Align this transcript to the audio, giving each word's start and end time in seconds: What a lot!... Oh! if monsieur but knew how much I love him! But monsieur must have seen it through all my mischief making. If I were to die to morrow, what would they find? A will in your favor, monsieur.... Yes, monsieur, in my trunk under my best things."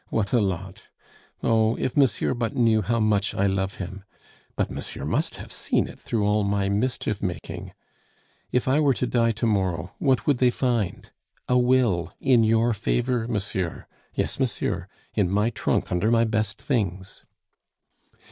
What 0.07 0.33
a 0.33 0.39
lot!... 0.41 0.85
Oh! 1.43 1.75
if 1.75 1.95
monsieur 1.95 2.33
but 2.33 2.55
knew 2.55 2.81
how 2.81 2.99
much 2.99 3.35
I 3.35 3.45
love 3.45 3.75
him! 3.75 4.03
But 4.55 4.71
monsieur 4.71 5.05
must 5.05 5.35
have 5.35 5.51
seen 5.51 5.87
it 5.87 5.99
through 5.99 6.25
all 6.25 6.43
my 6.43 6.69
mischief 6.69 7.21
making. 7.21 7.73
If 8.51 8.67
I 8.67 8.79
were 8.79 8.95
to 8.95 9.05
die 9.05 9.29
to 9.33 9.45
morrow, 9.45 9.93
what 9.99 10.25
would 10.25 10.39
they 10.39 10.49
find? 10.49 11.11
A 11.47 11.59
will 11.59 12.11
in 12.19 12.43
your 12.43 12.73
favor, 12.73 13.27
monsieur.... 13.27 13.85
Yes, 14.15 14.39
monsieur, 14.39 14.87
in 15.13 15.29
my 15.29 15.51
trunk 15.51 15.91
under 15.91 16.09
my 16.09 16.25
best 16.25 16.59
things." 16.59 17.23